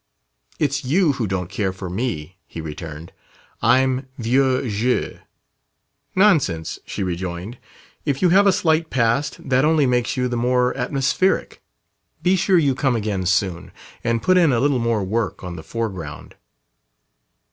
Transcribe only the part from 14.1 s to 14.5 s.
put